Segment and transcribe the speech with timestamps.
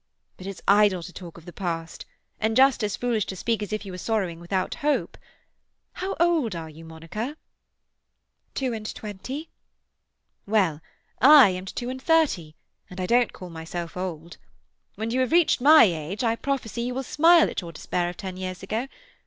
[0.35, 2.07] But it's idle to talk of the past,
[2.39, 5.15] and just as foolish to speak as if you were sorrowing without hope.
[5.91, 7.37] How old are you, Monica?"
[8.55, 9.51] "Two and twenty."
[10.47, 10.81] "Well,
[11.21, 14.37] I am two and thirty—and I don't call myself old.
[14.95, 18.17] When you have reached my age I prophesy you will smile at your despair of
[18.17, 18.87] ten years ago.